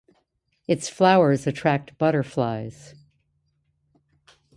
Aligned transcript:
Its 0.67 0.89
flowers 0.89 1.45
attract 1.45 1.95
butterflies. 1.99 2.95